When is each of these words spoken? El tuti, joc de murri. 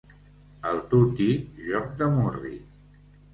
El 0.69 0.79
tuti, 0.93 1.27
joc 1.67 1.93
de 2.01 2.09
murri. 2.17 2.57